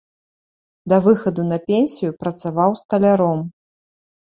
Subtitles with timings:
[0.93, 3.39] Да выхаду на пенсію працаваў сталяром.